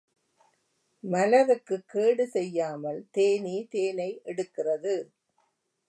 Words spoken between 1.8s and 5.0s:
கேடு செய்யாமல், தேனி தேனை எடுக்கிறது.